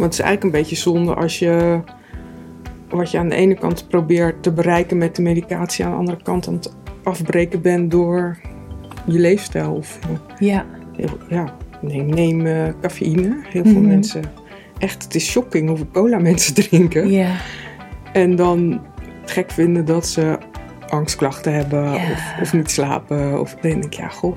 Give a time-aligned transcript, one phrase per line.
[0.00, 1.80] Want het is eigenlijk een beetje zonde als je
[2.88, 6.22] wat je aan de ene kant probeert te bereiken met de medicatie, aan de andere
[6.22, 8.38] kant aan het afbreken bent door
[9.06, 9.72] je leefstijl.
[9.72, 9.98] Of,
[10.38, 10.64] Ja.
[10.96, 13.36] heel- ja, neem, neem eh, cafeïne.
[13.48, 13.86] Heel veel Mhm.
[13.86, 14.22] mensen,
[14.78, 17.10] echt, het is shocking hoeveel cola mensen drinken.
[17.10, 17.30] Ja.
[18.12, 18.80] En dan
[19.24, 20.38] gek vinden dat ze
[20.88, 21.94] angstklachten hebben Ja.
[21.94, 23.40] of, of niet slapen.
[23.40, 24.36] Of dan denk ik, ja, goh.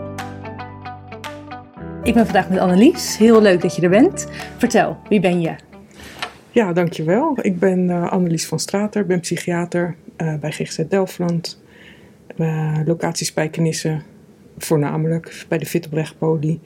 [2.03, 3.17] Ik ben vandaag met Annelies.
[3.17, 4.27] Heel leuk dat je er bent.
[4.57, 5.55] Vertel, wie ben je?
[6.51, 7.37] Ja, dankjewel.
[7.41, 11.61] Ik ben eh, Annelies van Strater, ben psychiater eh, bij GGZ Delftland.
[12.37, 14.01] Uh, locatie Spijkenisse,
[14.57, 16.59] voornamelijk bij de Fit op Rechtpoli.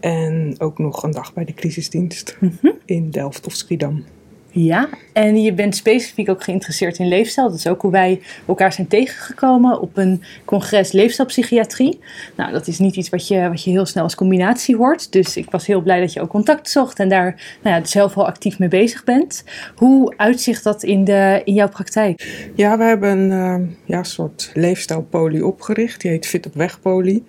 [0.00, 2.38] En ook nog een dag bij de crisisdienst
[2.84, 4.04] in Delft of Schiedam.
[4.52, 7.48] Ja, en je bent specifiek ook geïnteresseerd in leefstijl.
[7.48, 11.98] Dat is ook hoe wij elkaar zijn tegengekomen op een congres leefstijlpsychiatrie.
[12.36, 15.12] Nou, dat is niet iets wat je, wat je heel snel als combinatie hoort.
[15.12, 18.16] Dus ik was heel blij dat je ook contact zocht en daar nou ja, zelf
[18.16, 19.44] al actief mee bezig bent.
[19.76, 22.48] Hoe uitzicht dat in, de, in jouw praktijk?
[22.54, 26.00] Ja, we hebben een uh, ja, soort leefstijlpoli opgericht.
[26.00, 27.24] Die heet Fit op Weg Poli.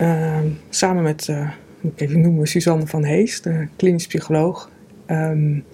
[0.00, 4.70] Uh, samen met, uh, moet ik even noemen, Suzanne van Hees, de klinisch psycholoog.
[5.10, 5.64] Um,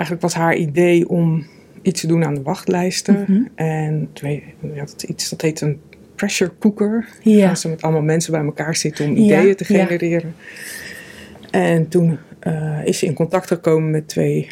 [0.00, 1.46] eigenlijk was haar idee om
[1.82, 3.14] iets te doen aan de wachtlijsten.
[3.14, 3.32] Mhm.
[3.32, 3.66] Mm -hmm.
[3.66, 5.80] En twee, ja, dat, iets, dat heet een
[6.14, 7.08] pressure cooker.
[7.22, 7.46] Ja.
[7.46, 10.34] Gaan ze met allemaal mensen bij elkaar zitten om ideeën Ja, te genereren.
[11.50, 14.48] En toen uh, is ze in contact gekomen met twee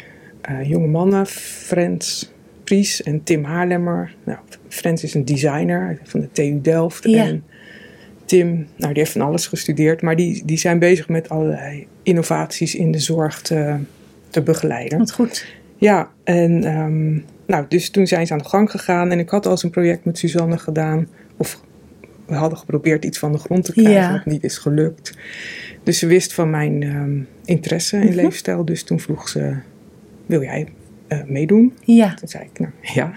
[0.49, 2.31] uh, jonge mannen, Frans
[2.63, 4.15] Pries en Tim Haarlemmer.
[4.23, 7.03] Nou, Frans is een designer van de TU Delft.
[7.03, 7.25] Ja.
[7.25, 7.43] En
[8.25, 12.75] Tim, nou, die heeft van alles gestudeerd, maar die, die zijn bezig met allerlei innovaties
[12.75, 13.75] in de zorg te,
[14.29, 14.97] te begeleiden.
[14.97, 15.45] Wat goed.
[15.77, 19.45] Ja, en um, nou, dus toen zijn ze aan de gang gegaan en ik had
[19.45, 21.07] al eens een project met Suzanne gedaan.
[21.37, 21.61] Of
[22.25, 24.11] we hadden geprobeerd iets van de grond te krijgen, Ja.
[24.11, 25.17] wat niet is gelukt.
[25.83, 28.15] Dus ze wist van mijn um, interesse in Mhm.
[28.15, 29.55] leefstijl, dus toen vroeg ze,
[30.25, 30.67] wil jij
[31.09, 31.73] uh, meedoen?
[31.83, 32.13] Ja.
[32.13, 33.11] Toen zei ik, nou ja,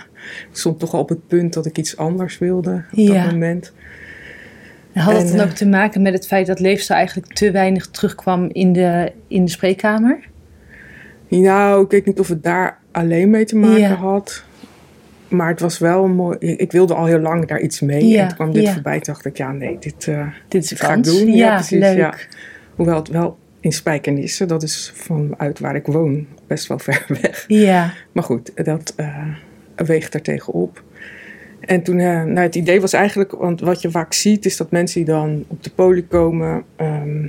[0.50, 3.22] ik stond toch al op het punt dat ik iets anders wilde op Ja.
[3.22, 3.72] dat moment.
[4.92, 7.50] Had dat En, dan eh, ook te maken met het feit dat leefstijl eigenlijk te
[7.50, 10.18] weinig terugkwam in de, in de spreekkamer?
[11.41, 13.94] Nou, ik weet niet of het daar alleen mee te maken Ja.
[13.94, 14.44] had.
[15.28, 16.38] Maar het was wel mooi.
[16.38, 18.06] Ik wilde al heel lang daar iets mee.
[18.06, 18.72] Ja, En toen kwam dit ja.
[18.72, 19.00] voorbij.
[19.00, 21.32] Toen dacht ik, ja, nee, dit, eh, Dit ga ik doen.
[21.32, 21.78] Ja, precies.
[21.78, 21.97] leuk.
[21.97, 22.15] Ja.
[22.75, 27.44] Hoewel het wel in Spijkenisse, dat is vanuit waar ik woon, best wel ver weg.
[27.49, 29.26] Ja, Maar goed, dat eh,
[29.76, 30.82] weegt er tegenop.
[31.60, 34.70] En toen, eh, nou, het idee was eigenlijk, want wat je vaak ziet, is dat
[34.70, 37.26] mensen die dan op de poli komen, ehm,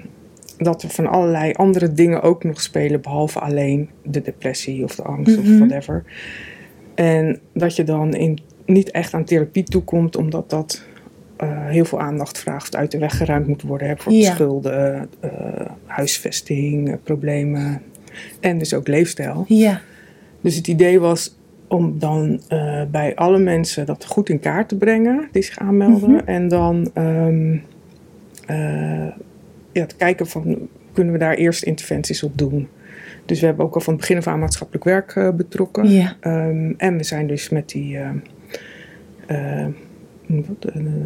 [0.63, 5.03] dat er van allerlei andere dingen ook nog spelen, behalve alleen de depressie of de
[5.03, 5.51] angst Mhm.
[5.51, 6.03] of whatever.
[6.95, 10.83] En dat je dan in, niet echt aan therapie toekomt, omdat dat
[11.37, 13.87] eh, heel veel aandacht vraagt, uit de weg geruimd moet worden.
[13.87, 14.31] Hè, voor Ja.
[14.33, 15.29] schulden, eh,
[15.85, 17.81] huisvesting, eh, problemen
[18.39, 19.45] en dus ook leefstijl.
[19.47, 19.81] ja,
[20.41, 21.37] Dus het idee was
[21.67, 22.41] om dan
[22.91, 26.11] bij alle mensen dat goed in kaart te brengen die zich aanmelden.
[26.11, 26.21] Mhm.
[26.25, 27.55] En dan ehm,
[28.45, 29.07] eh,
[29.73, 32.67] ja, te kijken van kunnen we daar eerst interventies op doen.
[33.25, 35.89] Dus we hebben ook al van het begin af aan maatschappelijk werk eh, betrokken.
[35.89, 36.15] ja.
[36.19, 37.97] Ehm, en we zijn dus met die?
[39.27, 39.65] Eh,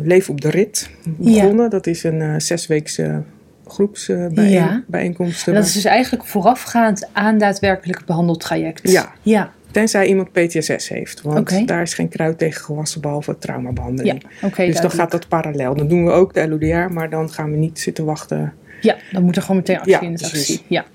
[0.04, 1.70] Leven op de Rit begonnen.
[1.70, 3.24] Dat is een zesweekse
[3.66, 5.48] groepsbijeenkomst.
[5.48, 8.92] En dat is dus eigenlijk voorafgaand aan daadwerkelijk behandeltraject.
[8.92, 9.14] Ja.
[9.22, 11.22] Ja, Tenzij iemand PTSS heeft.
[11.22, 14.24] Want daar is geen kruid tegen gewassen behalve traumabehandeling.
[14.42, 14.66] ja.
[14.66, 15.76] dus dan gaat dat parallel.
[15.76, 18.54] Dan doen we ook de LODR, maar dan gaan we niet zitten wachten.
[18.82, 20.62] Ja, dan moet er gewoon meteen actie Ja, in de actie.
[20.68, 20.86] Ja,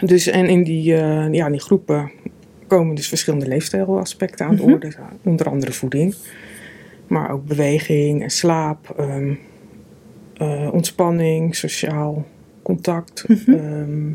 [0.00, 2.10] Dus en in die, eh, ja, die groepen
[2.66, 4.72] komen dus verschillende leefstijlaspecten aan de Mhm.
[4.72, 4.92] orde.
[5.24, 6.14] Onder andere voeding.
[7.06, 8.94] Maar ook beweging en slaap.
[8.98, 9.34] ehm,
[10.36, 12.26] eh, ontspanning, sociaal
[12.62, 13.24] contact.
[13.28, 13.52] Mhm.
[13.52, 14.10] ehm,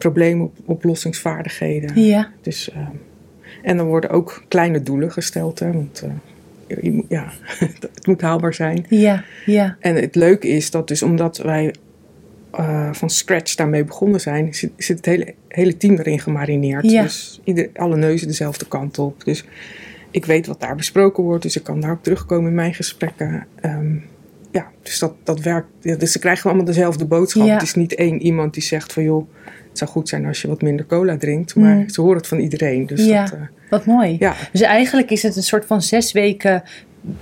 [0.00, 2.02] probleemoplossingsvaardigheden.
[2.04, 2.28] ja.
[2.42, 2.80] Dus, ehm,
[3.62, 5.58] en dan worden ook kleine doelen gesteld.
[5.58, 6.02] Hè, want
[6.66, 8.86] eh, je- ja, het moet haalbaar zijn.
[8.88, 9.76] ja, ja.
[9.80, 11.74] En het leuke is dat dus omdat wij
[12.50, 16.90] eh, van scratch daarmee begonnen zijn, zit, zit het hele, hele team erin gemarineerd.
[16.90, 17.02] Ja.
[17.02, 19.24] Dus ieder, alle neuzen dezelfde kant op.
[19.24, 19.44] Dus
[20.10, 23.46] ik weet wat daar besproken wordt, dus ik kan daar ook terugkomen in mijn gesprekken.
[23.60, 23.94] Ehm,
[24.50, 25.68] ja, dus dat, dat werkt.
[25.80, 27.46] Ja, dus ze krijgen allemaal dezelfde boodschap.
[27.46, 27.52] Ja.
[27.52, 29.26] Het is niet één iemand die zegt van joh,
[29.68, 31.54] het zou goed zijn als je wat minder cola drinkt.
[31.54, 31.88] Maar Mm.
[31.88, 32.86] ze horen het van iedereen.
[32.86, 33.24] Dus Ja.
[33.24, 34.16] dat, eh, Wat mooi.
[34.18, 34.34] Ja.
[34.52, 36.62] Dus eigenlijk is het een soort van zes weken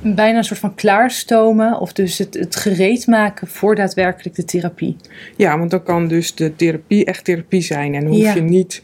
[0.02, 1.80] bijna een soort van klaarstomen.
[1.80, 4.96] Of dus het, het gereed maken voor daadwerkelijk de therapie.
[5.36, 7.94] Ja, want dan kan dus de therapie echt therapie zijn.
[7.94, 8.82] En hoef je niet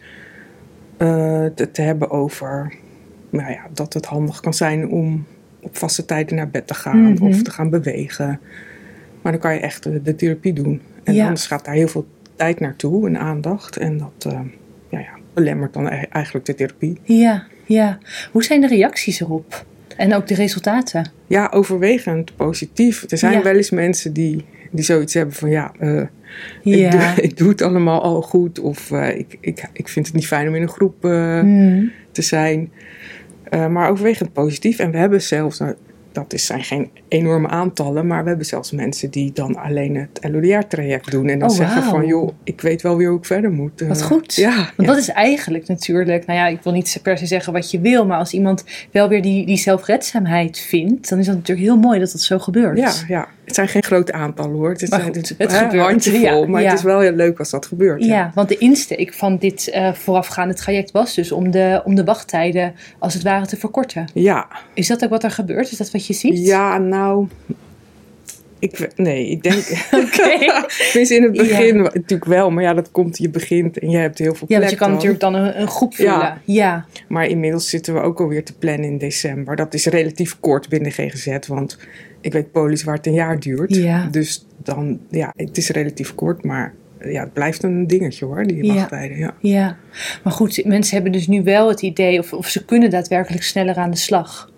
[0.96, 2.73] eh, te, te hebben over
[3.31, 5.26] nou ja, dat het handig kan zijn om
[5.65, 7.23] op vaste tijden naar bed te gaan Mhm.
[7.25, 8.41] of te gaan bewegen.
[9.23, 10.81] Maar dan kan je echt de, de therapie doen.
[11.05, 11.23] En Ja.
[11.25, 12.07] anders gaat daar heel veel
[12.37, 13.77] tijd naartoe en aandacht.
[13.77, 14.41] En dat eh,
[14.91, 16.99] ja, ja, belemmert dan e- eigenlijk de therapie.
[17.03, 17.99] Ja, ja.
[18.33, 19.65] Hoe zijn de reacties erop?
[19.97, 21.11] En ook de resultaten?
[21.27, 23.05] Ja, overwegend positief.
[23.11, 26.03] Er zijn wel eens mensen die, die zoiets hebben van ja, eh,
[26.63, 28.59] ik, doe, ik doe het allemaal al goed.
[28.59, 31.91] Of eh, ik, ik, ik vind het niet fijn om in een groep Hmm.
[32.13, 32.73] te zijn.
[33.55, 34.79] Eh, maar overwegend positief.
[34.79, 35.75] En we hebben zelfs, nou,
[36.12, 40.33] dat is, zijn geen enorme aantallen, maar we hebben zelfs mensen die dan alleen het
[40.33, 41.29] LODR-traject doen.
[41.29, 43.81] En dan Oh, zeggen van joh, ik weet wel weer hoe ik verder moet.
[43.81, 44.35] Eh, Wat goed.
[44.35, 44.85] Ja, Want ja.
[44.87, 48.07] dat is eigenlijk natuurlijk, nou ja, ik wil niet per se zeggen wat je wil,
[48.07, 51.99] maar als iemand wel weer die, die zelfredzaamheid vindt, dan is dat natuurlijk heel mooi
[51.99, 52.79] dat dat zo gebeurt.
[52.79, 54.71] Ja, ja, het zijn geen grote aantallen hoor.
[54.71, 55.87] Het, Maar goed, het een gebeurt.
[55.87, 56.69] handjevol, Ja, maar ja.
[56.69, 58.05] het is wel heel leuk als dat gebeurt.
[58.05, 62.05] Ja, want de insteek van dit eh, voorafgaande traject was dus om de, om de
[62.05, 64.05] wachttijden als het ware te verkorten.
[64.15, 65.71] Ja, Is dat ook wat er gebeurt?
[65.73, 66.47] Is dat wat je ziet?
[66.47, 67.04] ja nou.
[68.59, 69.62] Ik, we- nee, ik denk.
[70.05, 70.31] Oké.
[71.15, 74.35] In het begin natuurlijk wel, maar ja, dat komt, je begint en je hebt heel
[74.35, 74.97] veel Ja, want je kan dan.
[74.97, 76.12] natuurlijk dan een, een groep vullen.
[76.12, 76.41] Ja.
[76.45, 76.87] Ja.
[77.09, 79.56] Maar inmiddels zitten we ook alweer te plannen in december.
[79.56, 81.79] Dat is relatief kort binnen GGZ, want
[82.21, 83.75] ik weet polis waar het een jaar duurt.
[83.75, 84.09] Ja.
[84.11, 88.65] Dus dan, ja, het is relatief kort, maar ja, het blijft een dingetje hoor, die
[88.65, 88.75] Ja.
[88.75, 89.19] wachttijden.
[89.19, 89.35] Ja.
[89.41, 89.77] ja.
[90.23, 93.77] Maar goed, mensen hebben dus nu wel het idee of, of ze kunnen daadwerkelijk sneller
[93.77, 94.51] aan de slag.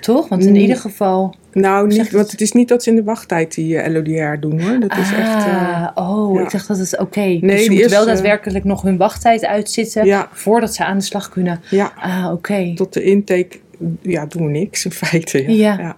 [0.00, 0.28] Toch?
[0.28, 0.56] Want in Mm.
[0.56, 1.34] ieder geval.
[1.54, 4.60] Nou, niet, want het is niet dat ze in de wachttijd die eh, LODR doen
[4.62, 4.80] hoor.
[4.80, 5.44] Dat is ah, echt.
[5.46, 6.42] eh, oh, ja.
[6.42, 7.20] ik dacht dat het oké.
[7.20, 10.28] Nee, dus ze moeten wel is, eh, daadwerkelijk nog hun wachttijd uitzitten Ja.
[10.32, 11.60] voordat ze aan de slag kunnen.
[11.70, 12.72] ja, Ah, oké.
[12.74, 13.58] tot de intake
[14.02, 15.52] ja, doen we niks in feite.
[15.56, 15.96] Ja.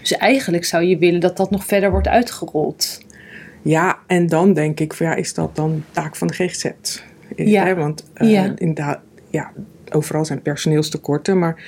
[0.00, 3.00] Dus eigenlijk zou je willen dat dat nog verder wordt uitgerold.
[3.62, 6.64] Ja, en dan denk ik, van, ja, is dat dan taak van de GGZ?
[7.36, 7.64] Ja.
[7.64, 8.52] Hè, want Ja.
[8.56, 8.98] inderdaad,
[9.30, 9.50] ja,
[9.90, 11.62] overal zijn personeelstekorten, maar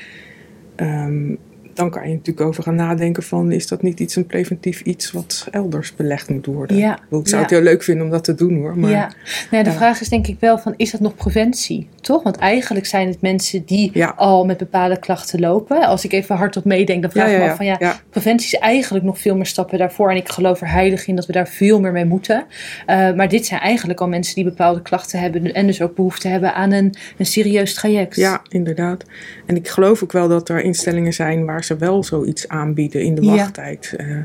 [0.76, 1.34] ehm,
[1.74, 5.12] dan kan je natuurlijk over gaan nadenken van, is dat niet iets, een preventief iets
[5.12, 6.76] wat elders belegd moet worden?
[6.76, 6.94] Ja.
[6.94, 7.46] Ik bedoel, Ik zou Ja.
[7.46, 9.10] het heel leuk vinden om dat te doen hoor, maar ja.
[9.50, 9.76] Nou de ja.
[9.76, 11.88] vraag is denk ik wel van, is dat nog preventie?
[12.00, 12.22] Toch?
[12.22, 14.12] Want eigenlijk zijn het mensen die Ja.
[14.16, 15.86] al met bepaalde klachten lopen.
[15.86, 18.00] Als ik even hardop meedenk, dan vraag ik me af van ja, ja.
[18.10, 20.10] preventie is eigenlijk nog veel meer stappen daarvoor.
[20.10, 22.44] En ik geloof er heilig in dat we daar veel meer mee moeten.
[22.86, 26.28] Eh, maar dit zijn eigenlijk al mensen die bepaalde klachten hebben en dus ook behoefte
[26.28, 28.16] hebben aan een, een serieus traject.
[28.16, 29.04] Ja, inderdaad.
[29.46, 33.14] En ik geloof ook wel dat er instellingen zijn waar ze wel zoiets aanbieden in
[33.14, 33.34] de Ja.
[33.36, 33.94] wachttijd.
[33.96, 34.16] Eh,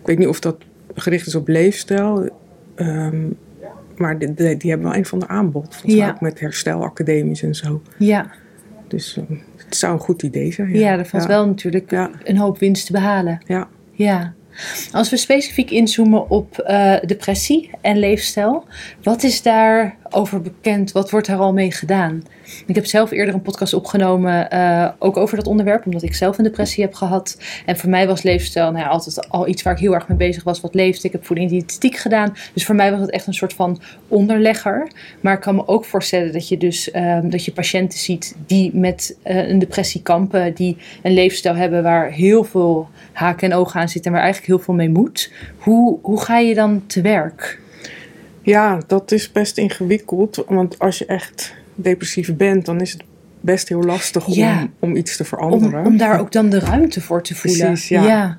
[0.00, 0.56] ik weet niet of dat
[0.94, 2.28] gericht is op leefstijl.
[2.74, 3.26] ehm,
[3.96, 5.62] maar die, die, die hebben wel een van de aanbod.
[5.70, 6.10] Volgens mij Ja.
[6.10, 7.82] ook met herstelacademies en zo.
[7.98, 8.30] Ja,
[8.88, 10.74] Dus eh, het zou een goed idee zijn.
[10.74, 10.98] ja.
[10.98, 11.28] er valt ja.
[11.28, 12.10] wel natuurlijk Ja.
[12.24, 13.38] een hoop winst te behalen.
[13.46, 13.68] Ja.
[13.92, 14.32] Ja.
[14.92, 18.64] Als we specifiek inzoomen op eh, depressie en leefstijl,
[19.02, 19.42] wat is
[20.14, 20.92] daarover bekend?
[20.92, 22.22] Wat wordt daar al mee gedaan?
[22.66, 26.38] Ik heb zelf eerder een podcast opgenomen, eh, ook over dat onderwerp, omdat ik zelf
[26.38, 27.38] een depressie heb gehad.
[27.66, 30.16] En voor mij was leefstijl nou ja, altijd al iets waar ik heel erg mee
[30.16, 30.60] bezig was.
[30.60, 31.06] Wat leefde?
[31.06, 32.36] Ik heb voeding diëtetiek gedaan.
[32.52, 34.90] Dus voor mij was het echt een soort van onderlegger.
[35.20, 38.76] Maar ik kan me ook voorstellen dat je dus ehm, dat je patiënten ziet die
[38.76, 43.80] met eh, een depressie kampen, die een leefstijl hebben waar heel veel haken en ogen
[43.80, 45.32] aan zitten en waar eigenlijk heel veel mee moet.
[45.58, 47.62] Hoe, hoe ga je dan te werk?
[48.44, 50.44] Ja, dat is best ingewikkeld.
[50.48, 53.02] Want als je echt depressief bent, dan is het
[53.40, 54.60] best heel lastig Ja.
[54.62, 55.86] om, om iets te veranderen.
[55.86, 57.66] om daar ook dan de ruimte voor te voelen.
[57.66, 58.06] Precies, ja.
[58.06, 58.38] ja.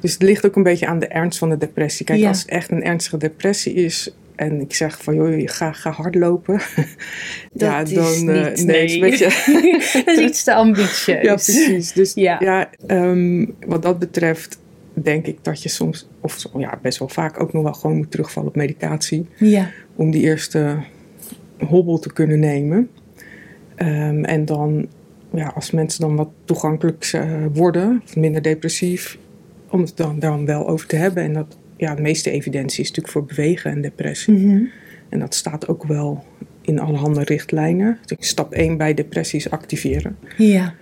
[0.00, 2.06] Dus het ligt ook een beetje aan de ernst van de depressie.
[2.06, 2.28] Kijk, Ja.
[2.28, 6.60] als het echt een ernstige depressie is en ik zeg van joh, ga, ga hardlopen.
[7.52, 9.24] ja, Dat is dan eh, niet, nee, is een beetje.
[10.04, 11.06] dat is iets te ambitieus.
[11.28, 11.92] ja, precies.
[11.92, 12.36] Dus Ja.
[12.40, 14.58] ja, ehm, wat dat betreft
[15.02, 18.10] denk ik dat je soms, of ja, best wel vaak ook nog wel gewoon moet
[18.10, 19.26] terugvallen op medicatie.
[19.36, 19.70] Ja.
[19.96, 20.76] Om die eerste
[21.58, 22.90] hobbel te kunnen nemen.
[23.74, 24.86] Ehm, en dan,
[25.34, 29.18] ja, als mensen dan wat toegankelijk eh, worden, of minder depressief,
[29.70, 31.22] om het dan, dan wel over te hebben.
[31.22, 34.34] En dat, ja, de meeste evidentie is natuurlijk voor bewegen en depressie.
[34.34, 34.64] Mhm.
[35.08, 36.24] En dat staat ook wel
[36.60, 37.98] in allerhande richtlijnen.
[38.04, 40.16] Dus stap 1 bij depressie is activeren.
[40.36, 40.74] ja.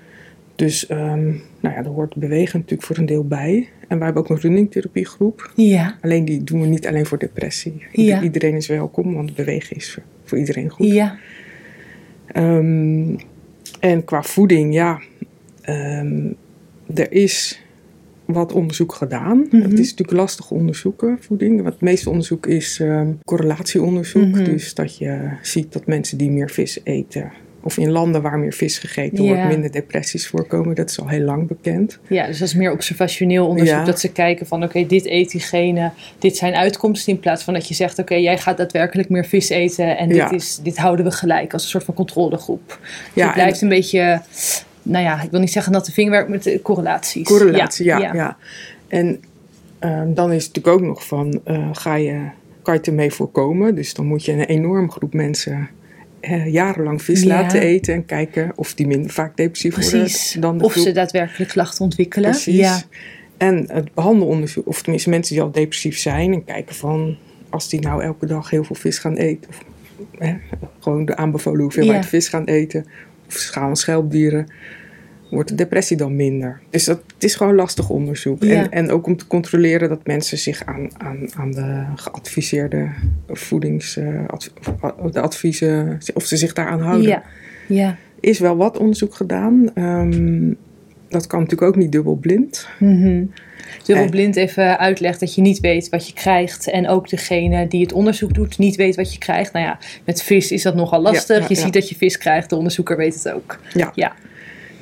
[0.60, 1.26] Dus ehm,
[1.60, 3.68] nou ja, daar hoort bewegen natuurlijk voor een deel bij.
[3.90, 5.52] En wij hebben ook een runningtherapiegroep.
[5.54, 5.99] Ja.
[6.00, 7.82] Alleen die doen we niet alleen voor depressie.
[7.92, 8.23] Ja.
[8.23, 10.87] Iedereen is welkom, want bewegen is voor, iedereen goed.
[10.87, 11.18] Ja.
[12.26, 13.16] Ehm,
[13.80, 15.00] en qua voeding, ja,
[15.61, 16.32] ehm,
[16.94, 17.62] er is
[18.25, 19.38] wat onderzoek gedaan.
[19.50, 19.62] Mhm.
[19.62, 21.62] Het is natuurlijk lastig onderzoeken, voeding.
[21.62, 24.28] Want het meeste onderzoek is ehm, correlatieonderzoek.
[24.28, 24.44] Mhm.
[24.44, 28.52] Dus dat je ziet dat mensen die meer vis eten, of in landen waar meer
[28.52, 29.34] vis gegeten Ja.
[29.34, 30.74] wordt, minder depressies voorkomen.
[30.74, 31.98] Dat is al heel lang bekend.
[32.08, 33.76] Ja, dus dat is meer observationeel onderzoek.
[33.76, 33.84] Ja.
[33.84, 37.12] Dat ze kijken van oké, dit eet diegene, dit zijn uitkomsten.
[37.12, 39.96] In plaats van dat je zegt oké, jij gaat daadwerkelijk meer vis eten.
[39.98, 40.30] En dit, Ja.
[40.30, 42.68] is, dit houden we gelijk als een soort van controlegroep.
[42.68, 42.78] Dus
[43.14, 44.20] Ja, het blijft een beetje,
[44.82, 47.26] nou ja, ik wil niet zeggen dat de vingerwerk met de correlaties.
[47.26, 47.98] Correlatie, ja.
[47.98, 48.36] ja,
[48.88, 49.20] En
[49.78, 52.18] ehm, dan is het natuurlijk ook nog van, eh, ga je,
[52.62, 53.74] kan je het ermee voorkomen?
[53.74, 55.68] Dus dan moet je een enorm groep mensen
[56.20, 57.28] eh, jarenlang vis Ja.
[57.28, 60.22] laten eten en kijken of die minder vaak depressief Precies.
[60.32, 60.84] worden dan de Of groep.
[60.84, 62.30] ze daadwerkelijk klachten ontwikkelen.
[62.30, 62.54] Precies.
[62.56, 62.80] Ja.
[63.36, 67.16] En het behandelonderzoek, of tenminste mensen die al depressief zijn en kijken van,
[67.48, 69.64] als die nou elke dag heel veel vis gaan eten, of
[70.18, 70.34] hè,
[70.80, 72.08] gewoon de aanbevolen hoeveelheid Ja.
[72.08, 72.86] vis gaan eten,
[73.26, 74.46] of schaal- en schelpdieren,
[75.30, 76.60] wordt de depressie dan minder.
[76.70, 78.42] Dus dat, het is gewoon lastig onderzoek.
[78.42, 78.54] Ja.
[78.54, 82.88] En, en ook om te controleren dat mensen zich aan, aan, aan de geadviseerde
[83.28, 84.49] voedings, eh, adv-
[84.99, 87.22] of de adviezen, of ze zich daaraan houden Ja.
[87.68, 87.96] ja.
[88.20, 89.70] is wel wat onderzoek gedaan.
[89.75, 90.52] Ehm,
[91.08, 92.68] dat kan natuurlijk ook niet dubbelblind.
[92.78, 93.25] Mhm.
[93.84, 94.10] Dubbel Eh.
[94.10, 96.70] blind even uitlegt dat je niet weet wat je krijgt.
[96.70, 99.52] En ook degene die het onderzoek doet niet weet wat je krijgt.
[99.52, 101.37] Nou ja, met vis is dat nogal lastig.
[101.37, 103.58] Ja, ja, je ziet dat je vis krijgt, de onderzoeker weet het ook.
[103.94, 104.14] Ja.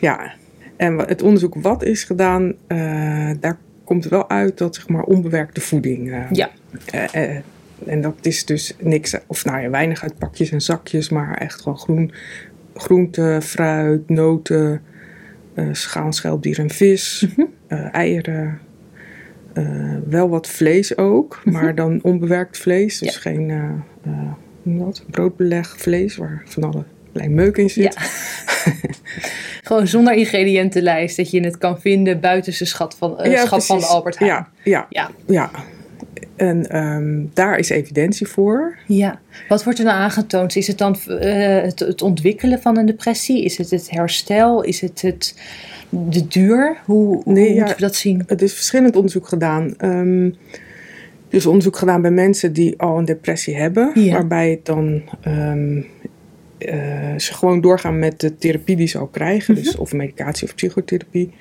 [0.01, 0.33] Ja.
[0.77, 5.61] En het onderzoek wat is gedaan, eh, daar komt wel uit dat zeg maar onbewerkte
[5.61, 6.13] voeding.
[6.13, 6.51] eh, Ja.
[7.13, 7.37] eh,
[7.87, 11.61] en dat is dus niks, of nou ja, weinig uit pakjes en zakjes, maar echt
[11.63, 12.13] gewoon groen,
[12.75, 14.83] groente, fruit, noten,
[15.73, 17.47] schaal, schelpdier en vis, Mhm.
[17.93, 18.59] eieren.
[20.09, 22.99] wel wat vlees ook, maar dan onbewerkt vlees.
[22.99, 23.21] Dus Ja.
[23.21, 23.53] geen
[24.63, 25.05] dat?
[25.11, 27.95] broodbeleg vlees waar van alle klein meuk in zit.
[27.95, 28.03] Ja.
[29.69, 31.17] Gewoon zonder ingrediëntenlijst.
[31.17, 33.85] Dat je het kan vinden buiten zijn schat van, eh, Ja, schat van de.
[33.85, 34.33] Albert Heijn.
[34.35, 35.11] Ja, ja, Ja.
[35.27, 35.51] ja.
[36.37, 38.77] En ehm, daar is evidentie voor.
[38.87, 39.21] Ja.
[39.49, 40.57] Wat wordt er nou aangetoond?
[40.57, 43.45] Is het dan eh, het, het ontwikkelen van een depressie?
[43.45, 44.63] Is het het herstel?
[44.63, 45.35] Is het, het
[45.91, 46.77] de duur?
[46.85, 47.59] Hoe, hoe Nee, ja.
[47.59, 48.23] moeten we dat zien?
[48.27, 49.75] Het is verschillend onderzoek gedaan.
[49.79, 50.31] Ehm
[51.29, 53.91] dus onderzoek gedaan bij mensen die al een depressie hebben.
[53.95, 54.13] Ja.
[54.13, 55.83] Waarbij het dan ehm,
[56.59, 59.55] eh, ze gewoon doorgaan met de therapie die ze al krijgen.
[59.55, 59.81] Dus Mhm.
[59.81, 61.33] of medicatie of psychotherapie.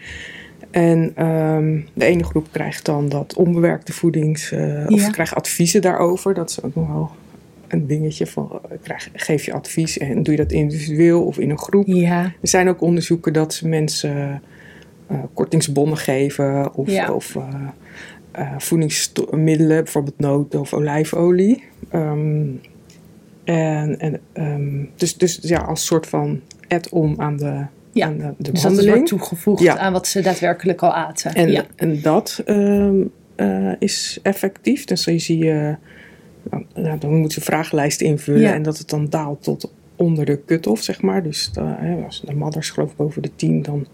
[0.71, 4.51] En ehm, de ene groep krijgt dan dat onbewerkte voedings...
[4.87, 5.09] Of Ja.
[5.09, 6.33] krijgt adviezen daarover.
[6.33, 7.11] Dat is ook nog wel
[7.67, 8.49] een dingetje van...
[8.69, 11.87] eh, Krijg, geef je advies en doe je dat individueel of in een groep.
[11.87, 12.23] Ja.
[12.23, 14.41] Er zijn ook onderzoeken dat ze mensen
[15.33, 17.13] kortingsbonnen geven of, Ja.
[17.13, 17.37] of
[18.57, 21.63] voedingsmiddelen, bijvoorbeeld noten of olijfolie.
[21.89, 22.45] Ehm,
[23.47, 28.33] en, en, ehm, dus, dus ja, als soort van add-on aan de, Ja, aan de,
[28.37, 29.77] de Dus dat wordt toegevoegd Ja.
[29.77, 31.33] aan wat ze daadwerkelijk al aten.
[31.33, 31.65] En, ja.
[31.75, 32.95] en dat ehm,
[33.35, 34.85] eh, is effectief.
[34.85, 35.75] Dus dan zie je,
[36.49, 38.53] nou, nou, dan moet je een vragenlijst invullen Ja.
[38.53, 41.23] en dat het dan daalt tot onder de cut-off, zeg maar.
[41.23, 43.87] Dus de, hè, als de madders geloof ik boven de 10, dan...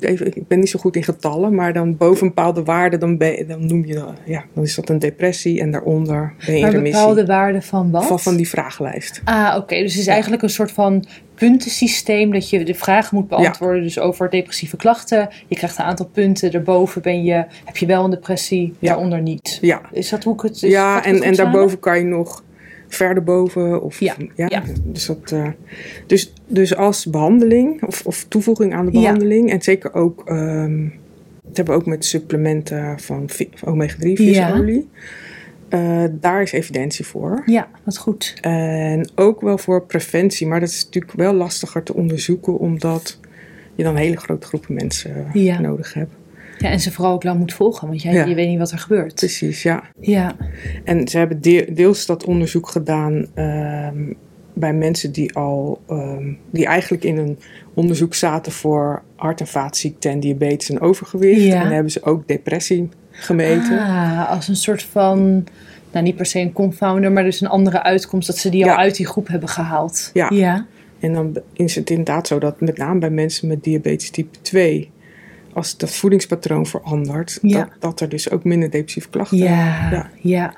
[0.00, 3.16] Even, ik ben niet zo goed in getallen, maar dan boven een bepaalde waarde, dan,
[3.16, 6.54] ben, je- dan noem je dat, ja, dan is dat een depressie en daaronder ben
[6.54, 7.00] je maar remissie.
[7.00, 8.06] bepaalde waarden van wat?
[8.06, 9.20] Van, van die vragenlijst.
[9.24, 9.74] Ah, oké.
[9.74, 10.12] Dus het is Ja.
[10.12, 13.82] eigenlijk een soort van puntensysteem dat je de vragen moet beantwoorden.
[13.82, 15.28] Dus over depressieve klachten.
[15.46, 16.50] Je krijgt een aantal punten.
[16.50, 18.88] Daarboven ben je, heb je wel een depressie, Ja.
[18.88, 19.58] daaronder niet.
[19.60, 22.42] Ja, Is dat hoe ik het is, ja en, het en daarboven kan je nog
[22.88, 23.82] verder boven.
[23.82, 24.62] Of, Ja, ja.
[24.84, 25.48] Dus, dat, eh,
[26.06, 29.00] dus, dus als behandeling of, of toevoeging aan de Ja.
[29.00, 29.50] behandeling.
[29.50, 34.88] En zeker ook, dat hebben we ook met supplementen van, vi- van omega-3 visolie.
[35.68, 37.42] Eh, daar is evidentie voor.
[37.46, 38.34] Ja, wat goed.
[38.40, 40.46] En ook wel voor preventie.
[40.46, 42.58] Maar dat is natuurlijk wel lastiger te onderzoeken.
[42.58, 43.20] Omdat
[43.74, 45.26] je dan hele grote groepen mensen
[45.60, 46.12] nodig hebt.
[46.58, 47.88] Ja, en ze vooral ook lang moet volgen.
[47.88, 48.24] Want jij, Ja.
[48.24, 49.14] je weet niet wat er gebeurt.
[49.14, 49.82] Precies, ja.
[50.00, 50.36] Ja.
[50.84, 54.12] En ze hebben de- deels dat onderzoek gedaan ehm,
[54.52, 57.38] bij mensen die al ehm, die eigenlijk in een
[57.74, 61.42] onderzoek zaten voor hart- en vaatziekten en diabetes en overgewicht.
[61.42, 61.64] Ja.
[61.64, 63.78] En hebben ze ook depressie gemeten.
[63.78, 65.44] Ah, als een soort van,
[65.92, 68.70] nou niet per se een confounder, maar dus een andere uitkomst dat ze die Ja.
[68.72, 70.10] al uit die groep hebben gehaald.
[70.12, 70.30] Ja.
[70.34, 70.66] ja.
[71.00, 74.90] En dan is het inderdaad zo dat met name bij mensen met diabetes type 2,
[75.56, 77.58] als dat voedingspatroon verandert, Ja.
[77.58, 80.10] dat, dat er dus ook minder depressieve klachten Ja, Ja.
[80.20, 80.54] ja.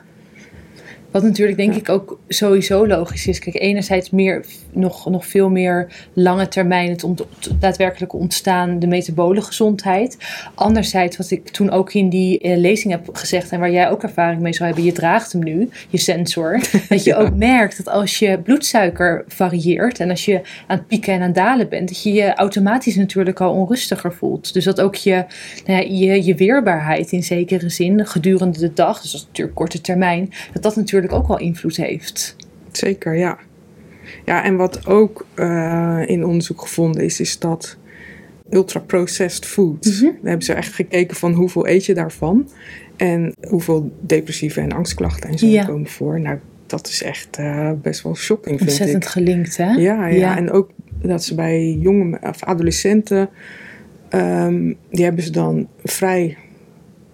[1.11, 1.79] Wat natuurlijk denk Ja.
[1.79, 3.39] ik ook sowieso logisch is.
[3.39, 8.87] Kijk, enerzijds meer, nog, nog veel meer lange termijn het, ont- het daadwerkelijke ontstaan, de
[8.87, 10.17] metabole gezondheid.
[10.55, 14.03] Anderzijds, wat ik toen ook in die eh, lezing heb gezegd en waar jij ook
[14.03, 16.61] ervaring mee zou hebben, je draagt hem nu, je sensor.
[16.89, 17.17] Dat je Ja.
[17.17, 21.27] ook merkt dat als je bloedsuiker varieert en als je aan het pieken en aan
[21.27, 24.53] het dalen bent, dat je je automatisch natuurlijk al onrustiger voelt.
[24.53, 25.25] Dus dat ook je,
[25.67, 29.57] nou ja, je, je weerbaarheid in zekere zin gedurende de dag, dus dat is natuurlijk
[29.57, 32.37] korte termijn, dat dat natuurlijk ook wel invloed heeft.
[32.73, 33.39] Zeker, ja.
[34.25, 37.77] Ja, en wat ook uh, in onderzoek gevonden is, is dat
[38.51, 39.85] ultra-processed food.
[39.85, 40.03] Mm -hmm.
[40.03, 42.49] Daar hebben ze echt gekeken van hoeveel eet je daarvan.
[42.97, 45.65] En hoeveel depressieve en angstklachten en zo ja.
[45.65, 46.21] komen voor.
[46.21, 49.11] Nou, dat is echt uh, best wel shocking, vind Ontzettend ik.
[49.11, 49.71] gelinkt, hè?
[49.71, 50.71] Ja, ja, ja, en ook
[51.03, 53.29] dat ze bij jonge of adolescenten...
[54.15, 56.37] Um, die hebben ze dan vrij,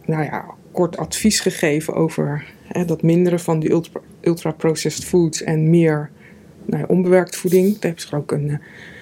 [0.04, 5.70] nou ja, kort advies gegeven over hè, dat minderen van die ultra, ultra-processed foods en
[5.70, 6.10] meer
[6.64, 7.72] nou ja, onbewerkt voeding.
[7.72, 8.56] Daar hebben ze ook een uh,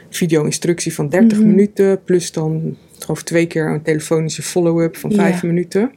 [0.08, 1.54] video-instructie van 30 mm -hmm.
[1.54, 5.48] minuten, plus dan geloof twee keer een telefonische follow-up van 5 ja.
[5.48, 5.92] minuten.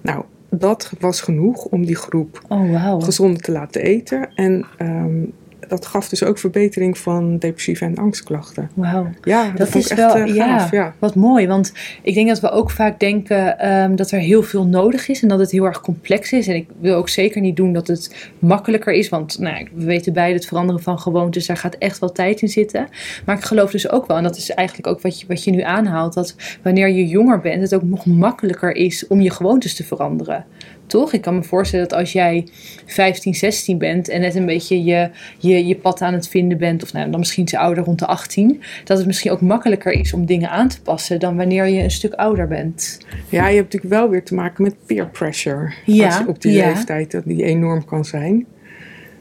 [0.00, 3.02] Nou, dat was genoeg om die groep oh, wow.
[3.02, 4.34] gezonder te laten eten.
[4.34, 5.32] En um,
[5.68, 8.70] dat gaf dus ook verbetering van depressieve en angstklachten.
[8.74, 9.10] Wauw.
[9.22, 10.94] Ja, dat, is ik wel echt, uh, ja, ja.
[10.98, 11.46] wat mooi.
[11.46, 11.72] Want
[12.02, 15.28] ik denk dat we ook vaak denken um, dat er heel veel nodig is en
[15.28, 16.46] dat het heel erg complex is.
[16.46, 19.08] En ik wil ook zeker niet doen dat het makkelijker is.
[19.08, 22.48] Want nou, we weten beide het veranderen van gewoontes, daar gaat echt wel tijd in
[22.48, 22.88] zitten.
[23.24, 25.50] Maar ik geloof dus ook wel, en dat is eigenlijk ook wat je, wat je
[25.50, 29.74] nu aanhaalt, dat wanneer je jonger bent, het ook nog makkelijker is om je gewoontes
[29.74, 30.44] te veranderen.
[30.88, 31.12] Toch?
[31.12, 32.46] Ik kan me voorstellen dat als jij
[32.86, 36.82] 15, 16 bent en net een beetje je, je, je pad aan het vinden bent,
[36.82, 40.12] of nou, dan misschien iets ouder rond de 18, dat het misschien ook makkelijker is
[40.12, 42.98] om dingen aan te passen dan wanneer je een stuk ouder bent.
[43.28, 45.72] Ja, je hebt natuurlijk wel weer te maken met peer pressure.
[45.84, 46.66] Ja, op die ja.
[46.66, 48.46] leeftijd, dat die enorm kan zijn.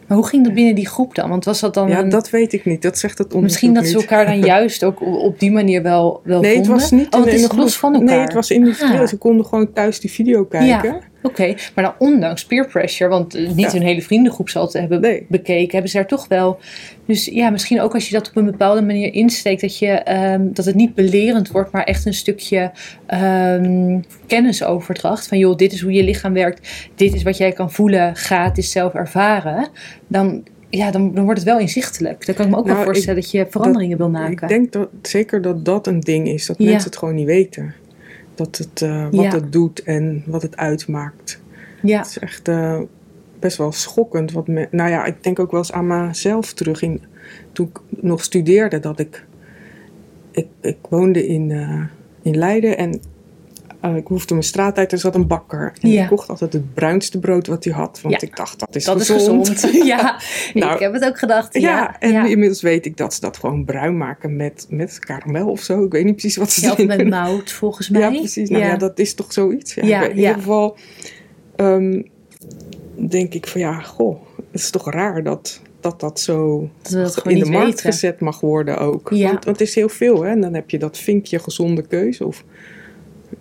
[0.08, 1.30] Maar hoe ging dat binnen die groep dan?
[1.30, 2.82] Want was dat dan Ja, een- dat weet ik niet.
[2.82, 6.22] Dat zegt het onderzoek misschien dat ze elkaar dan juist ook op die manier wel,
[6.24, 6.82] wel Nee, het vonden?
[6.82, 8.10] was niet oh, het is los van elkaar.
[8.10, 9.02] Nee, het was individueel.
[9.02, 9.08] Ah.
[9.08, 10.68] Ze konden gewoon thuis die video kijken.
[10.90, 11.54] Ja, oké.
[11.76, 13.72] Maar dan ondanks peer pressure, want eh, niet Ja.
[13.72, 15.26] hun hele vriendengroep zal het hebben Nee.
[15.30, 16.60] bekeken, hebben ze daar toch wel.
[17.06, 20.42] Dus ja, misschien ook als je dat op een bepaalde manier insteekt, dat, je, ehm,
[20.54, 22.72] dat het niet belerend wordt, maar echt een stukje
[23.06, 25.28] ehm, kennisoverdracht.
[25.28, 28.44] Van joh, dit is hoe je lichaam werkt, dit is wat jij kan voelen, ga
[28.44, 29.68] het eens zelf ervaren.
[30.08, 32.26] Dan, ja, dan, dan wordt het wel inzichtelijk.
[32.26, 34.42] Dan kan ik me ook Nou, wel ik- voorstellen dat, je veranderingen wil maken.
[34.42, 36.46] Ik denk dat, zeker dat dat een ding is.
[36.46, 36.66] Dat Ja.
[36.66, 37.74] mensen het gewoon niet weten.
[38.38, 39.32] Dat het, eh, wat Ja.
[39.32, 41.42] het doet en wat het uitmaakt.
[41.82, 42.80] ja, Het is echt eh,
[43.40, 44.32] best wel schokkend.
[44.32, 46.82] Wat me, nou ja, ik denk ook wel eens aan mezelf terug.
[46.82, 47.02] In,
[47.52, 49.26] toen ik nog studeerde, dat ik...
[50.32, 51.82] Ik, ik woonde in, eh,
[52.22, 53.02] in Leiden en
[53.82, 54.92] eh, ik hoefde mijn straat uit.
[54.92, 55.74] Er zat een bakker.
[55.82, 56.04] En Ja.
[56.04, 58.00] ik kocht altijd het bruinste brood wat hij had.
[58.02, 58.28] Want Ja.
[58.28, 59.50] ik dacht, dat is dat gezond.
[59.50, 59.86] is gezond.
[59.88, 60.20] ja,
[60.54, 61.54] Nou, ik heb het ook gedacht.
[61.54, 65.48] Ja, Ja, en inmiddels weet ik dat ze dat gewoon bruin maken met, met karamel
[65.50, 65.84] of zo.
[65.84, 67.10] Ik weet niet precies wat ze erin met doen.
[67.10, 68.02] mout, volgens mij.
[68.02, 68.50] Ja, precies.
[68.50, 68.76] Nou ja.
[68.78, 69.74] dat is toch zoiets.
[69.74, 70.78] Ja, in ieder geval
[71.56, 72.02] ehm,
[73.10, 77.28] denk ik van ja, goh, het is toch raar dat dat, dat zo Dat dat
[77.28, 77.92] in de markt weten.
[77.92, 79.10] gezet mag worden ook.
[79.14, 79.24] Ja.
[79.32, 80.30] Want, want het is heel veel, hè.
[80.30, 82.44] En dan heb je dat vinkje gezonde keuze of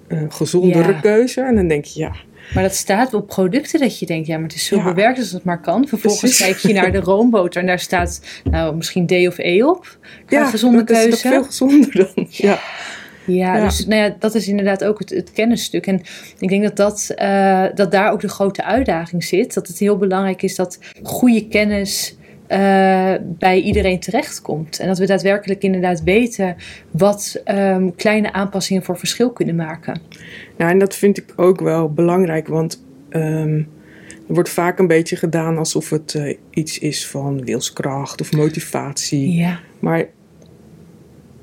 [0.09, 1.01] eh, gezondere Ja.
[1.01, 1.41] keuze.
[1.41, 2.15] En dan denk je, ja,
[2.55, 4.85] Maar dat staat op producten dat je denkt, ja, maar het is zo Ja.
[4.85, 5.89] bewerkt als het maar kan.
[5.89, 6.39] Vervolgens Precies.
[6.47, 8.21] kijk je naar de roomboter en daar staat
[8.51, 9.99] nou misschien D of E op.
[10.27, 11.29] Qua ja gezonde dat is keuze.
[11.29, 12.27] veel gezonder dan.
[12.31, 12.59] Ja.
[13.27, 13.65] Ja, Ja.
[13.65, 15.87] dus nou ja, dat is inderdaad ook het, het kennisstuk.
[15.87, 16.03] En
[16.39, 19.55] ik denk dat, dat, eh, dat daar ook de grote uitdaging zit.
[19.55, 22.17] Dat het heel belangrijk is dat goede kennis
[22.47, 24.79] eh, bij iedereen terechtkomt.
[24.79, 26.57] En dat we daadwerkelijk inderdaad weten
[26.91, 30.01] wat ehm, kleine aanpassingen voor verschil kunnen maken.
[30.57, 33.63] Nou, en dat vind ik ook wel belangrijk, want ehm,
[34.29, 39.35] er wordt vaak een beetje gedaan alsof het eh, iets is van wilskracht of motivatie.
[39.35, 40.07] Ja, Maar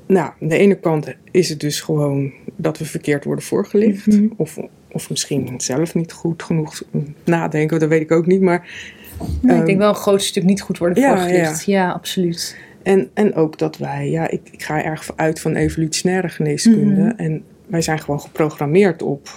[0.06, 4.06] nou, aan de ene kant is het dus gewoon dat we verkeerd worden voorgelicht.
[4.06, 4.26] Mhm.
[4.36, 4.58] Of,
[4.92, 6.82] of misschien zelf niet goed genoeg
[7.24, 8.40] nadenken, dat weet ik ook niet.
[8.40, 8.68] Maar,
[9.42, 11.64] ik Ehm, denk wel een groot stuk niet goed worden ja, voorgelicht.
[11.64, 12.56] Ja, absoluut.
[12.82, 17.00] en, en ook dat wij, ja, ik, ik ga erg uit van evolutionaire geneeskunde.
[17.02, 17.12] Mhm.
[17.16, 19.28] En wij zijn gewoon geprogrammeerd op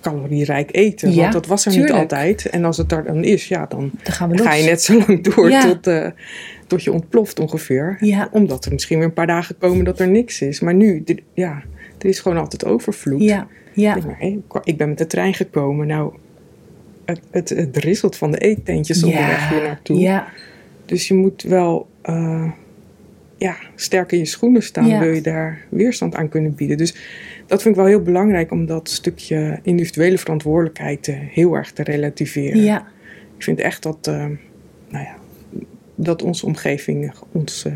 [0.00, 1.12] calorierijk eten.
[1.12, 1.92] Ja, want dat was er tuurlijk.
[1.92, 2.46] niet altijd.
[2.46, 5.62] En als het er dan is, ja, dan ga je net zo lang door Ja.
[5.62, 6.06] tot, eh,
[6.66, 7.96] tot je ontploft ongeveer.
[8.00, 8.28] Ja.
[8.32, 10.60] Omdat er misschien weer een paar dagen komen dat er niks is.
[10.60, 11.62] Maar nu, ja,
[11.98, 13.22] er is gewoon altijd overvloed.
[13.22, 13.96] Ja, ja.
[13.96, 15.86] Ik, maar, ik ben met de trein gekomen.
[15.86, 16.12] Nou,
[17.30, 19.98] het, het, van de eetentjes op de weg hier naartoe.
[19.98, 20.28] Ja,
[20.84, 22.50] Dus je moet wel eh,
[23.36, 24.86] ja, sterk in je schoenen staan.
[24.86, 25.00] Ja.
[25.00, 26.76] Wil je daar weerstand aan kunnen bieden.
[26.76, 26.94] Dus
[27.46, 31.82] dat vind ik wel heel belangrijk om dat stukje individuele verantwoordelijkheid eh, heel erg te
[31.82, 32.62] relativeren.
[32.62, 32.86] ja.
[33.36, 34.14] Ik vind echt dat, eh,
[34.88, 35.16] nou ja,
[35.94, 37.66] dat onze omgeving ons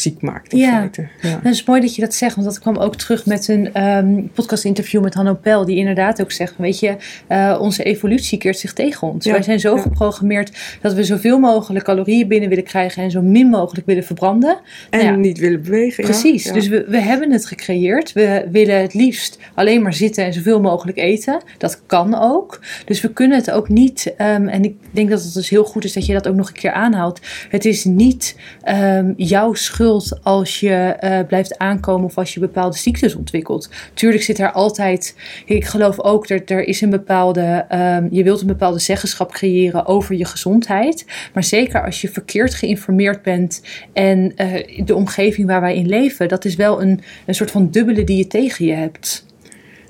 [0.00, 0.78] ziek maakt in Ja.
[0.78, 1.08] feite.
[1.20, 1.40] Ja.
[1.42, 4.20] Dat is mooi dat je dat zegt, want dat kwam ook terug met een ehm
[4.34, 8.72] podcast-interview met Hanno Pel, die inderdaad ook zegt, weet je, eh, onze evolutie keert zich
[8.72, 9.24] tegen ons.
[9.24, 9.82] Ja, Wij zijn zo ja.
[9.82, 14.58] geprogrammeerd dat we zoveel mogelijk calorieën binnen willen krijgen en zo min mogelijk willen verbranden.
[14.90, 16.04] En Nou niet willen bewegen.
[16.04, 18.12] Precies, dus we, we hebben het gecreëerd.
[18.12, 21.42] We willen het liefst alleen maar zitten en zoveel mogelijk eten.
[21.58, 22.60] Dat kan ook.
[22.84, 25.84] Dus we kunnen het ook niet, ehm, en ik denk dat het dus heel goed
[25.84, 27.20] is dat je dat ook nog een keer aanhaalt.
[27.48, 29.87] Het is niet ehm, jouw schuld
[30.22, 33.70] als je eh, blijft aankomen of als je bepaalde ziektes ontwikkelt.
[33.94, 38.40] Tuurlijk zit er altijd, ik geloof ook dat er is een bepaalde, ehm, je wilt
[38.40, 41.06] een bepaalde zeggenschap creëren over je gezondheid.
[41.34, 46.28] Maar zeker als je verkeerd geïnformeerd bent en eh, de omgeving waar wij in leven,
[46.28, 49.26] dat is wel een, een soort van dubbele die je tegen je hebt.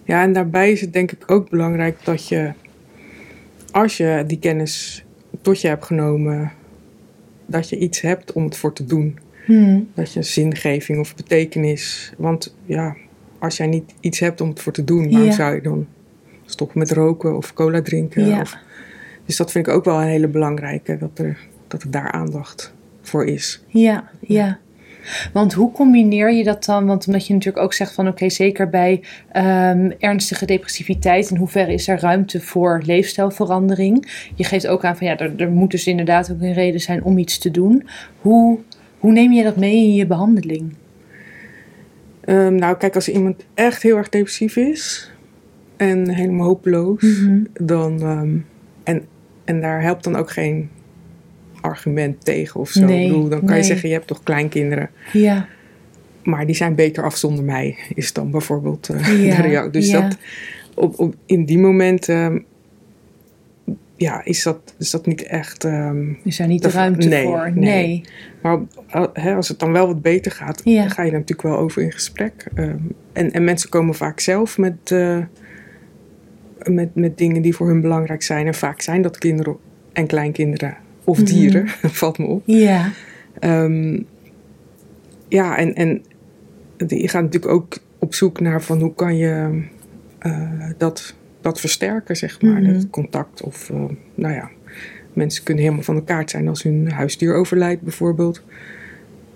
[0.05, 2.53] Ja, en daarbij is het denk ik ook belangrijk dat je,
[3.71, 5.05] als je die kennis
[5.43, 6.53] tot je hebt genomen,
[7.47, 9.19] dat je iets hebt om het voor te doen.
[9.95, 12.13] Dat je zingeving of betekenis.
[12.17, 12.97] Want ja,
[13.39, 15.35] als jij niet iets hebt om het voor te doen, waarom Ja.
[15.35, 15.87] zou je dan
[16.45, 18.27] stoppen met roken of cola drinken?
[18.27, 18.41] Ja.
[18.41, 18.57] Of,
[19.25, 22.75] dus dat vind ik ook wel een hele belangrijke, dat er, dat er daar aandacht
[23.03, 23.63] voor is.
[23.67, 24.59] Ja, ja.
[25.33, 26.87] Want hoe combineer je dat dan?
[26.87, 31.73] Want omdat je natuurlijk ook zegt van oké, zeker bij ehm, ernstige depressiviteit, in hoeverre
[31.73, 34.29] is er ruimte voor leefstijlverandering?
[34.35, 37.03] Je geeft ook aan van ja, er, er moet dus inderdaad ook een reden zijn
[37.03, 37.89] om iets te doen.
[38.21, 38.59] Hoe,
[38.99, 40.75] hoe neem je dat mee in je behandeling?
[42.21, 45.13] Ehm, nou, kijk, als iemand echt heel erg depressief is
[45.77, 47.39] en helemaal hopeloos, Mhm.
[47.53, 48.01] dan.
[48.03, 48.37] ehm,
[48.85, 49.03] en,
[49.45, 50.71] en daar helpt dan ook geen
[51.61, 52.85] argument tegen of zo.
[52.85, 53.59] Nee, Ik bedoel, dan kan nee.
[53.59, 55.47] je zeggen: je hebt toch kleinkinderen, Ja,
[56.23, 59.73] maar die zijn beter af zonder mij, is dan bijvoorbeeld eh, Ja, de reactie.
[59.73, 60.01] Dus ja.
[60.01, 60.17] dat,
[60.75, 62.45] op, op, in die momenten.
[63.99, 65.65] Ja, is dat, is dat niet echt.
[65.65, 67.51] ehm, is daar niet de ruimte nee, voor?
[67.55, 67.65] nee.
[67.87, 68.05] Nee.
[68.43, 70.89] Maar als het dan wel wat beter gaat, Ja.
[70.89, 72.47] ga je daar natuurlijk wel over in gesprek.
[72.55, 72.77] Ehm,
[73.13, 75.19] en, en mensen komen vaak zelf met, eh,
[76.63, 78.47] met, met dingen die voor hun belangrijk zijn.
[78.47, 79.57] En vaak zijn dat kinderen
[79.93, 81.27] en kleinkinderen of Mhm.
[81.27, 81.69] dieren,
[82.01, 82.43] valt me op.
[82.47, 82.91] Ja,
[83.39, 84.01] Ehm,
[85.29, 86.03] ja, en, en
[86.87, 89.63] je gaat natuurlijk ook op zoek naar van hoe kan je
[90.19, 91.15] eh, dat,
[91.51, 92.61] dat versterken, zeg maar.
[92.63, 92.73] Mhm.
[92.73, 93.85] Dat contact of, eh,
[94.15, 94.51] nou ja,
[95.13, 98.43] mensen kunnen helemaal van elkaar zijn als hun huisdier overlijdt bijvoorbeeld.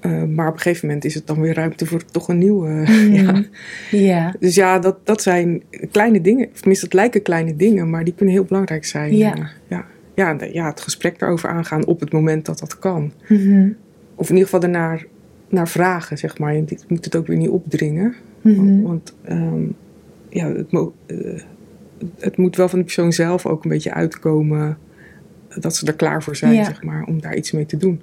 [0.00, 2.68] Eh, maar op een gegeven moment is het dan weer ruimte voor toch een nieuwe.
[2.86, 3.12] Mhm.
[3.12, 3.44] ja.
[3.90, 6.48] ja, Dus ja, dat, dat zijn kleine dingen.
[6.52, 9.16] Of tenminste, het lijken kleine dingen, maar die kunnen heel belangrijk zijn.
[9.16, 9.34] Ja.
[9.36, 9.86] Eh, ja.
[10.14, 13.68] Ja, de- ja, het gesprek erover aangaan op het moment dat dat kan Mhm.
[14.14, 15.04] of in ieder geval ernaar
[15.48, 16.54] naar vragen, zeg maar.
[16.54, 18.14] Je moet het ook weer niet opdringen.
[18.42, 19.62] Want, want, ehm,
[20.28, 21.16] ja, het, mo- eh,
[22.18, 24.78] het moet wel van de persoon zelf ook een beetje uitkomen
[25.60, 26.64] dat ze er klaar voor zijn, Ja.
[26.64, 28.00] zeg maar, om daar iets mee te doen.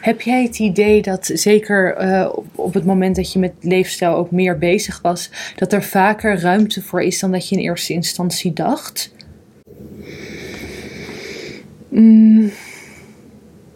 [0.00, 4.14] Heb jij het idee dat zeker eh, op, op het moment dat je met leefstijl
[4.14, 7.92] ook meer bezig was, dat er vaker ruimte voor is dan dat je in eerste
[7.92, 9.14] instantie dacht?
[11.88, 12.50] Mm,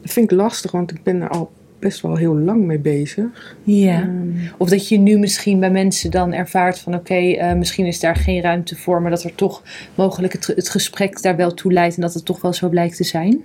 [0.02, 1.52] dat vind ik lastig, want ik ben er al
[1.87, 3.57] best wel heel lang mee bezig.
[3.62, 4.01] Ja.
[4.03, 8.01] Ehm, Of dat je nu misschien bij mensen dan ervaart van oké, eh, misschien is
[8.01, 9.62] daar geen ruimte voor, maar dat er toch
[9.94, 12.96] mogelijk het, het gesprek daar wel toe leidt en dat het toch wel zo blijkt
[12.96, 13.42] te zijn.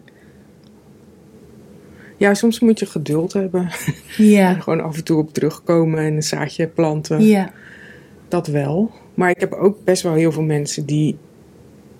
[2.17, 3.69] ja, soms moet je geduld hebben.
[4.17, 4.49] Ja.
[4.55, 7.25] En gewoon af en toe op terugkomen en een zaadje planten.
[7.25, 7.51] Ja.
[8.27, 8.91] Dat wel.
[9.13, 11.17] Maar ik heb ook best wel heel veel mensen die,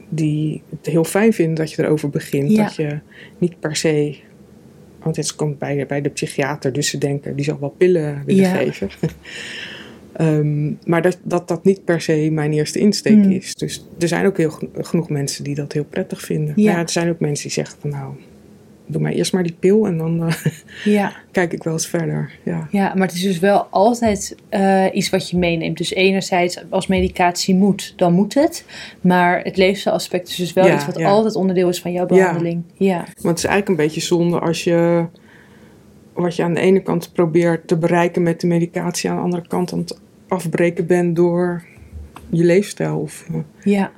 [0.10, 2.52] die het heel fijn vinden dat je erover begint.
[2.52, 2.64] Ja.
[2.64, 3.00] Dat je
[3.38, 4.16] niet per se.
[5.04, 8.42] Want het komt bij, bij de psychiater, dus ze denken die zal wel pillen willen
[8.44, 8.56] Ja.
[8.56, 8.90] geven.
[10.14, 13.32] Ehm, maar dat, dat dat niet per se mijn eerste insteek Hmm.
[13.32, 13.56] is.
[13.56, 16.54] Dus er zijn ook heel, geno- genoeg mensen die dat heel prettig vinden.
[16.56, 16.64] Ja.
[16.66, 18.14] Maar ja, er zijn ook mensen die zeggen van nou,
[18.92, 20.34] doe mij eerst maar die pil en dan eh,
[20.84, 21.14] Ja.
[21.32, 22.32] kijk ik wel eens verder.
[22.44, 22.68] Ja.
[22.72, 25.78] Ja, maar het is dus wel altijd eh, iets wat je meeneemt.
[25.78, 28.66] Dus enerzijds, als medicatie moet, dan moet het.
[29.02, 31.10] Maar het leefstijlaspect is dus wel Ja, iets wat ja.
[31.10, 32.64] altijd onderdeel is van jouw behandeling.
[32.74, 32.98] Ja.
[32.98, 35.06] Want het is eigenlijk een beetje zonde als je
[36.14, 39.48] wat je aan de ene kant probeert te bereiken met de medicatie, aan de andere
[39.48, 41.64] kant aan het afbreken bent door
[42.30, 42.98] je leefstijl.
[43.00, 43.40] Of eh,
[43.74, 43.92] Ja.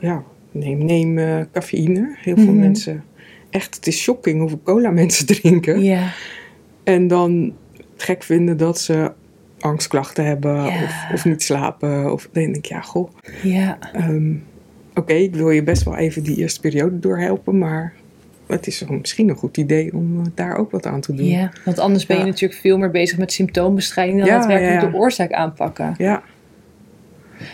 [0.00, 2.14] ja, neem, neem cafeïne.
[2.18, 2.58] Heel veel Mhm.
[2.58, 3.04] mensen.
[3.50, 5.82] Echt, het is shocking hoeveel cola mensen drinken.
[5.82, 6.10] Ja.
[6.84, 7.52] En dan
[7.96, 9.12] gek vinden dat ze
[9.60, 10.66] angstklachten hebben Ja.
[10.82, 12.12] of, of niet slapen.
[12.12, 13.10] Of dan denk ik, ja, goh.
[13.42, 13.78] Ja.
[13.92, 14.32] Ehm,
[14.94, 17.92] Oké, ik wil je best wel even die eerste periode doorhelpen, maar
[18.46, 21.26] het is misschien een goed idee om eh, daar ook wat aan te doen.
[21.26, 21.52] ja.
[21.64, 22.28] Want anders ben je Ja.
[22.28, 24.90] natuurlijk veel meer bezig met symptoombestrijding dan daadwerkelijk ja, ja.
[24.90, 25.94] de oorzaak aanpakken.
[25.98, 26.22] Ja,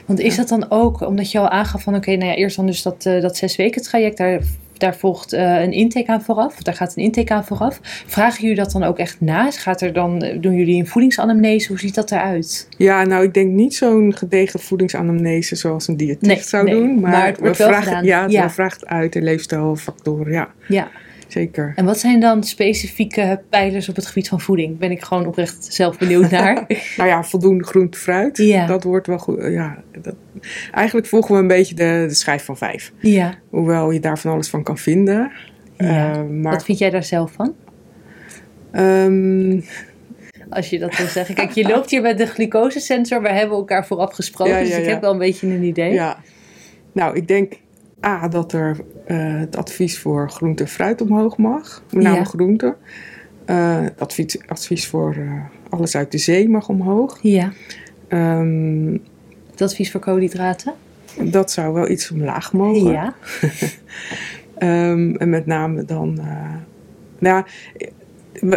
[0.07, 2.67] Want is dat dan ook, omdat je al aangaf van oké, nou ja, eerst dan
[2.67, 4.41] dus dat, eh, dat zes weken traject, daar
[4.79, 6.55] daar volgt eh, een intake aan vooraf.
[6.63, 7.79] Daar gaat een intake aan vooraf.
[8.07, 9.51] Vragen jullie dat dan ook echt na?
[9.51, 11.69] Gaat er dan, doen jullie een voedingsanamnese?
[11.69, 12.69] Hoe ziet dat eruit?
[12.77, 17.01] Ja, nou ik denk niet zo'n gedegen voedingsanamnese zoals een diëtist Nee, zou nee, doen.
[17.01, 18.05] Maar, maar het wordt we wel vragen, gedaan.
[18.05, 18.51] Ja, Ja.
[18.57, 20.33] het uit de leefstijlfactoren.
[20.33, 20.89] Ja, Ja.
[21.29, 21.73] Zeker.
[21.77, 24.79] En wat zijn dan specifieke pijlers op het gebied van voeding?
[24.79, 26.65] Ben ik gewoon oprecht zelf benieuwd naar.
[26.97, 28.37] Nou ja, voldoende groente, fruit.
[28.37, 28.67] Ja.
[28.67, 29.39] Dat wordt wel goed.
[29.43, 30.15] Ja, dat,
[30.73, 32.93] eigenlijk volgen we een beetje de, de schijf van vijf.
[33.01, 33.35] ja.
[33.51, 35.33] Hoewel je daar van alles van kan vinden.
[35.77, 36.13] Ja.
[36.13, 37.55] Eh, maar Wat vind jij daar zelf van?
[38.73, 39.61] ehm,
[40.51, 41.35] Als je dat wil zeggen.
[41.35, 43.23] Kijk, je loopt hier met de glucosesensor.
[43.23, 44.53] We hebben elkaar vooraf gesproken.
[44.55, 45.93] Ja, ja, dus ik heb wel een beetje een idee.
[45.93, 46.19] ja.
[46.93, 47.53] Nou, ik denk
[48.05, 51.83] A, dat er eh, het advies voor groente en fruit omhoog mag.
[51.93, 52.25] Met name Ja.
[52.25, 52.77] groente.
[53.45, 57.19] Eh, het advies, advies voor eh, alles uit de zee mag omhoog.
[57.23, 57.53] Ja.
[58.09, 58.93] Ehm,
[59.51, 60.73] Het advies voor koolhydraten?
[61.23, 62.91] dat zou wel iets omlaag mogen.
[62.93, 63.15] Ja.
[64.59, 66.19] Ehm, en met name dan.
[66.19, 66.55] eh,
[67.19, 67.45] nou,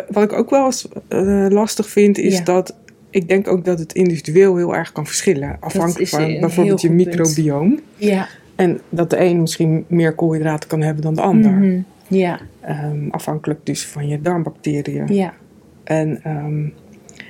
[0.09, 2.43] wat ik ook wel eens eh, lastig vind, is Ja.
[2.43, 2.75] dat.
[3.09, 5.57] Ik denk ook dat het individueel heel erg kan verschillen.
[5.59, 7.79] Afhankelijk van bijvoorbeeld je microbioom.
[7.95, 8.27] Ja.
[8.57, 11.51] En dat de een misschien meer koolhydraten kan hebben dan de ander.
[11.51, 11.81] Mhm.
[12.07, 12.39] Ja.
[12.61, 15.07] Ehm, afhankelijk dus van je darmbacteriën.
[15.07, 15.33] Ja.
[15.83, 16.61] En, ehm,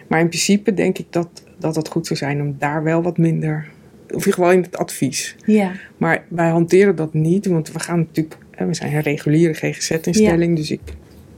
[0.08, 3.18] maar in principe denk ik dat, dat het goed zou zijn om daar wel wat
[3.18, 3.68] minder.
[4.04, 5.36] Of in ieder geval in het advies.
[5.46, 5.72] Ja.
[5.98, 10.72] Maar wij hanteren dat niet, want we gaan natuurlijk, we zijn een reguliere GGZ-instelling, dus
[10.72, 10.82] ik,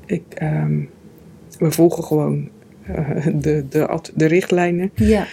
[0.05, 0.79] ik, ehm,
[1.59, 2.49] we volgen gewoon
[2.85, 4.91] eh, de, de, de richtlijnen.
[4.95, 5.25] Ja.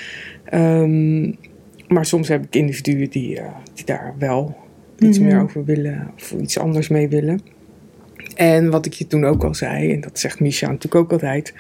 [1.89, 4.57] Maar soms heb ik individuen die, eh, die daar wel
[4.99, 5.27] iets Mhm.
[5.29, 7.41] meer over willen of iets anders mee willen.
[8.35, 11.55] En wat ik je toen ook al zei, en dat zegt Misha natuurlijk ook altijd,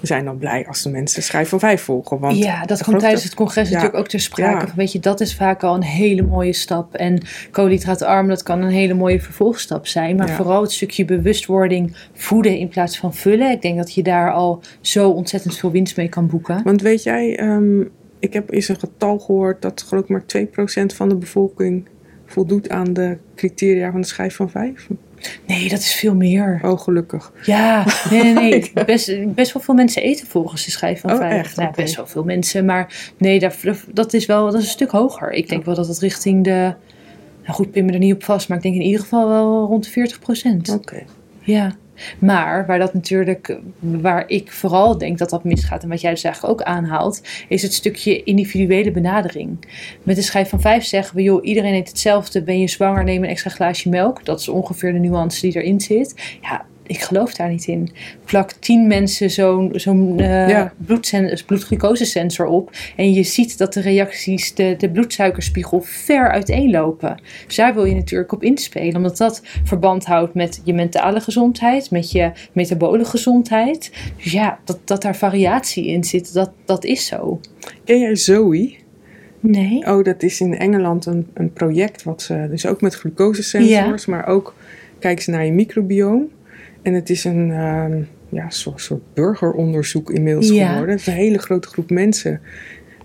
[0.00, 2.18] we zijn dan blij als de mensen schijf van vijf volgen.
[2.18, 3.74] Want ja, dat komt tijdens het congres Ja.
[3.74, 4.66] natuurlijk ook ter sprake.
[4.66, 4.72] Ja.
[4.76, 6.94] Weet je, dat is vaak al een hele mooie stap.
[6.94, 10.16] En koolhydraatarm, dat kan een hele mooie vervolgstap zijn.
[10.16, 10.34] Maar Ja.
[10.36, 13.50] vooral het stukje bewustwording voeden in plaats van vullen.
[13.50, 16.60] Ik denk dat je daar al zo ontzettend veel winst mee kan boeken.
[16.64, 17.80] Want weet jij, ehm,
[18.26, 20.24] ik heb eens een getal gehoord dat geloof ik maar
[20.92, 21.88] 2% van de bevolking
[22.26, 24.88] voldoet aan de criteria van de schijf van vijf.
[25.46, 26.60] Nee, dat is veel meer.
[26.62, 27.32] Oh, gelukkig.
[27.44, 28.72] Ja, nee, nee, nee.
[28.86, 31.32] Best, best wel veel mensen eten volgens de schijf van Oh, vijf.
[31.44, 31.56] echt?
[31.56, 31.72] Nou.
[31.76, 33.56] Best wel veel mensen, maar nee, daar,
[33.92, 35.32] dat is wel dat is een stuk hoger.
[35.32, 36.74] Ik denk wel dat het richting de...
[37.42, 39.66] Nou goed, pin me er niet op vast, maar ik denk in ieder geval wel
[39.66, 40.68] rond de 40 procent.
[40.68, 41.02] Oké.
[41.40, 41.74] Ja,
[42.18, 46.24] maar waar dat natuurlijk, waar ik vooral denk dat dat misgaat en wat jij dus
[46.24, 49.58] eigenlijk ook aanhaalt, is het stukje individuele benadering.
[50.02, 52.42] Met de schijf van vijf zeggen we, joh, iedereen eet hetzelfde.
[52.42, 54.24] Ben je zwanger, neem een extra glaasje melk.
[54.24, 56.38] Dat is ongeveer de nuance die erin zit.
[56.42, 57.90] Ja, ik geloof daar niet in.
[58.24, 60.72] Plak tien mensen zo'n zo'n eh, Ja.
[61.46, 67.20] bloedglucosesensor op en je ziet dat de reacties, de, de bloedsuikerspiegel ver uiteenlopen.
[67.46, 71.90] Dus daar wil je natuurlijk op inspelen, omdat dat verband houdt met je mentale gezondheid,
[71.90, 73.92] met je metabole gezondheid.
[74.22, 77.40] Dus ja, dat, dat daar variatie in zit, dat, dat is zo.
[77.84, 78.74] Ken jij Zoe?
[79.40, 79.86] Nee?
[79.86, 84.26] Oh, dat is in Engeland een, een project wat ze, dus ook met glucosesensors, maar
[84.26, 84.54] ook
[84.98, 86.28] kijken ze naar je microbioom.
[86.86, 90.68] En het is een ehm, ja, soort, soort burgeronderzoek inmiddels Ja.
[90.68, 90.90] geworden.
[90.90, 92.40] Het is een hele grote groep mensen.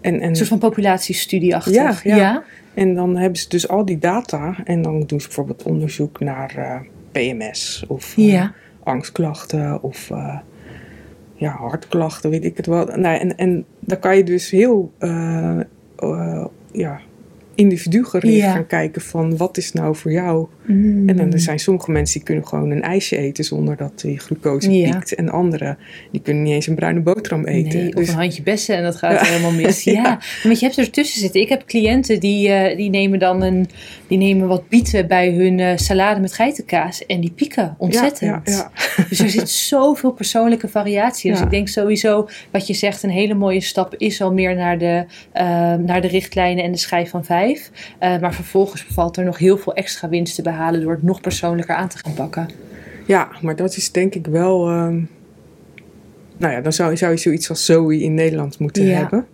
[0.02, 1.74] En, en Een soort van populatiestudieachtig.
[1.74, 2.16] Ja, ja.
[2.16, 2.44] ja.
[2.74, 6.56] En dan hebben ze dus al die data en dan doen ze bijvoorbeeld onderzoek naar
[6.58, 6.80] eh,
[7.12, 8.54] PMS of eh, Ja.
[8.84, 10.38] angstklachten of eh,
[11.36, 12.86] ja, hartklachten, weet ik het wel.
[12.86, 14.92] Nou, en, en dan kan je dus heel
[16.72, 17.00] ja,
[17.56, 18.52] individuegericht Ja.
[18.54, 20.48] gaan kijken van wat is nou voor jou.
[20.66, 21.10] Mm.
[21.10, 24.20] En dan er zijn sommige mensen die kunnen gewoon een ijsje eten zonder dat die
[24.20, 24.92] glucose Ja.
[24.92, 25.16] piekt.
[25.16, 25.78] En anderen
[26.12, 27.80] die kunnen niet eens een bruine boterham eten.
[27.80, 29.26] Nee, of dus, een handje bessen en dat gaat Ja.
[29.32, 29.84] helemaal mis.
[29.92, 30.20] Ja, Ja.
[30.44, 31.42] want je hebt er tussen zitten.
[31.42, 33.68] Ik heb cliënten die, eh, die nemen dan een,
[34.08, 38.48] die nemen wat bieten bij hun eh, salade met geitenkaas en die pieken ontzettend.
[38.50, 38.72] Ja, ja,
[39.10, 41.32] Dus er zit zoveel persoonlijke variatie.
[41.32, 44.78] Dus ik denk sowieso, wat je zegt, een hele mooie stap is al meer naar
[44.78, 47.72] de, eh, naar de richtlijnen en de schijf van vijf.
[48.00, 51.22] Eh, maar vervolgens valt er nog heel veel extra winst te behalen door het nog
[51.22, 52.48] persoonlijker aan te gaan pakken.
[53.06, 54.68] Ja, maar dat is denk ik wel.
[54.70, 55.00] ehm,
[56.38, 58.98] nou ja, dan zou, zou je zoiets als Zoe in Nederland moeten Ja.
[58.98, 59.26] hebben.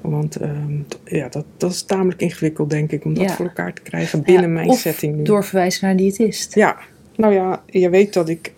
[0.00, 0.72] Want ehm,
[1.04, 3.34] ja, dat, dat is tamelijk ingewikkeld, denk ik, om dat Ja.
[3.34, 5.22] voor elkaar te krijgen binnen Ja, mijn setting nu.
[5.22, 6.54] Doorverwijzen naar diëtist.
[6.54, 6.76] Ja,
[7.16, 8.52] nou ja, je weet dat ik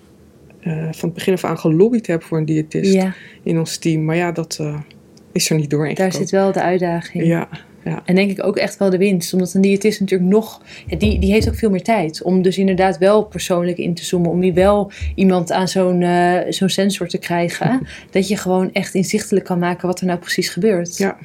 [0.60, 3.06] eh, van het begin af aan gelobbyd heb voor een diëtist
[3.42, 4.04] in ons team.
[4.04, 4.80] Maar ja, dat eh,
[5.32, 6.28] is er niet doorheen daar gekomen.
[6.28, 7.24] zit wel de uitdaging.
[7.24, 7.48] Ja,
[7.84, 8.02] ja.
[8.04, 9.32] En denk ik ook echt wel de winst.
[9.32, 10.62] Omdat een diëtist natuurlijk nog...
[10.86, 12.22] Ja, die, die heeft ook veel meer tijd.
[12.22, 14.30] Om dus inderdaad wel persoonlijk in te zoomen.
[14.30, 17.86] Om die wel iemand aan zo'n eh, zo'n sensor te krijgen.
[18.10, 20.96] dat je gewoon echt inzichtelijk kan maken wat er nou precies gebeurt.
[20.96, 21.16] Ja.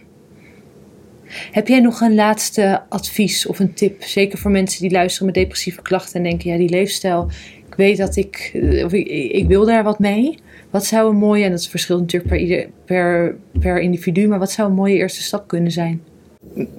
[1.51, 4.03] Heb jij nog een laatste advies of een tip?
[4.03, 7.29] Zeker voor mensen die luisteren met depressieve klachten en denken: ja, die leefstijl,
[7.67, 8.51] ik weet dat ik,
[8.85, 10.37] of ik, ik wil daar wat mee.
[10.69, 14.51] Wat zou een mooie, en dat verschilt natuurlijk per, ieder, per, per individu, maar wat
[14.51, 16.01] zou een mooie eerste stap kunnen zijn?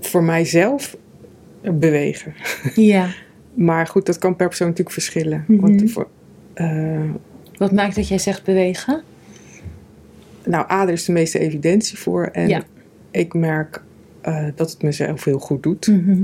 [0.01, 0.97] Voor mijzelf
[1.63, 2.35] bewegen.
[2.75, 3.09] Ja.
[3.55, 5.45] maar goed, dat kan per persoon natuurlijk verschillen.
[5.47, 5.61] Mhm.
[5.61, 6.09] Want voor,
[6.55, 7.01] eh,
[7.57, 9.03] Wat maakt dat jij zegt bewegen?
[10.45, 12.25] nou, A, er is de meeste evidentie voor.
[12.27, 12.63] En Ja.
[13.11, 13.83] ik merk
[14.21, 15.87] eh, dat het mezelf heel goed doet.
[15.87, 16.19] Mhm.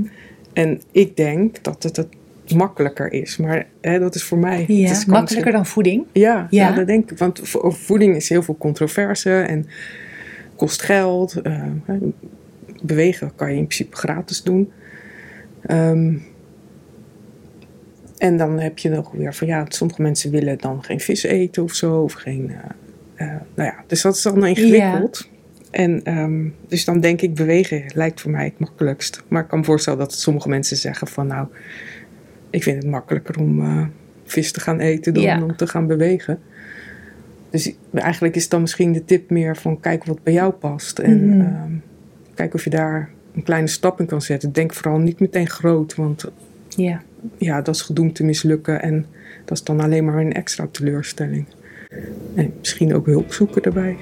[0.53, 2.07] En ik denk dat het, het
[2.55, 3.37] makkelijker is.
[3.37, 4.59] Maar hè, dat is voor mij.
[4.59, 6.03] Het Ja, is makkelijker dan voeding.
[6.11, 6.69] Ja, ja.
[6.69, 6.75] Ja.
[6.75, 7.17] dat denk ik.
[7.17, 9.67] Want voeding is heel veel controverse en
[10.55, 11.33] kost geld.
[11.43, 11.97] hè,
[12.83, 14.71] bewegen kan je in principe gratis doen.
[15.61, 16.13] Ehm,
[18.17, 21.63] en dan heb je nog weer van ja, sommige mensen willen dan geen vis eten
[21.63, 22.01] of zo.
[22.01, 25.29] Of geen, eh, eh, nou ja, dus dat is dan ingewikkeld.
[25.71, 29.23] En ehm, dus dan denk ik, bewegen lijkt voor mij het makkelijkst.
[29.27, 31.47] Maar ik kan me voorstellen dat sommige mensen zeggen van nou,
[32.49, 33.85] ik vind het makkelijker om eh,
[34.23, 35.43] vis te gaan eten dan Ja.
[35.43, 36.39] om te gaan bewegen.
[37.49, 40.99] Dus eigenlijk is dan misschien de tip meer van kijk wat bij jou past.
[40.99, 41.41] En Mhm.
[41.41, 41.72] ehm,
[42.33, 44.51] kijk of je daar een kleine stap in kan zetten.
[44.51, 46.25] Denk vooral niet meteen groot, want
[46.69, 47.01] Ja.
[47.37, 48.81] ja, dat is gedoemd te mislukken.
[48.81, 49.05] En
[49.45, 51.45] dat is dan alleen maar een extra teleurstelling.
[52.35, 53.97] En misschien ook hulp zoeken daarbij.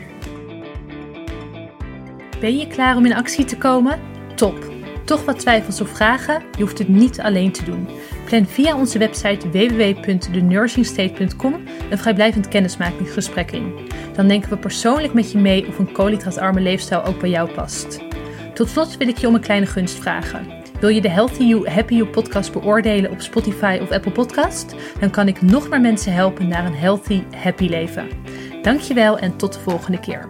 [2.40, 4.00] Ben je klaar om in actie te komen?
[4.36, 4.70] Top!
[5.06, 6.42] Toch wat twijfels of vragen?
[6.58, 7.88] Je hoeft het niet alleen te doen.
[8.26, 11.54] Plan via onze website www.thenursingstate.com
[11.90, 13.74] een vrijblijvend kennismakingsgesprek in.
[14.16, 18.00] Dan denken we persoonlijk met je mee of een koolhydraatarme leefstijl ook bij jou past.
[18.62, 20.48] Tot slot wil ik je om een kleine gunst vragen.
[20.80, 24.76] Wil je de Healthy You, Happy You podcast beoordelen op Spotify of Apple Podcast?
[25.00, 28.08] Dan kan ik nog meer mensen helpen naar een healthy, happy leven.
[28.62, 30.30] Dankjewel en tot de volgende keer.